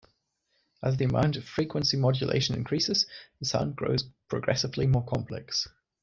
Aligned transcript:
As 0.81 0.97
the 0.97 1.05
amount 1.05 1.35
of 1.37 1.45
frequency 1.47 1.95
modulation 1.95 2.55
increases, 2.55 3.05
the 3.39 3.45
sound 3.45 3.75
grows 3.75 4.03
progressively 4.29 4.87
more 4.87 5.05
complex. 5.05 5.67